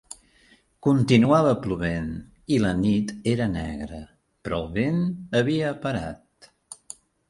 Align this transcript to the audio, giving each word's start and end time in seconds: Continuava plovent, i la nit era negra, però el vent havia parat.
Continuava 0.87 1.51
plovent, 1.65 2.09
i 2.57 2.59
la 2.65 2.73
nit 2.81 3.15
era 3.37 3.49
negra, 3.59 4.03
però 4.45 4.63
el 4.65 4.69
vent 4.83 5.01
havia 5.43 5.81
parat. 5.89 6.55